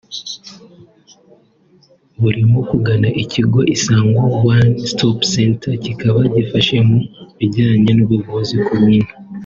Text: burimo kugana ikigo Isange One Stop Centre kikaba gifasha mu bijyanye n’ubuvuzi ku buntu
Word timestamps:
burimo 2.21 2.57
kugana 2.69 3.09
ikigo 3.23 3.59
Isange 3.75 4.17
One 4.55 4.69
Stop 4.91 5.17
Centre 5.33 5.73
kikaba 5.83 6.19
gifasha 6.35 6.75
mu 6.87 6.97
bijyanye 7.37 7.91
n’ubuvuzi 7.95 8.55
ku 8.65 8.73
buntu 8.81 9.13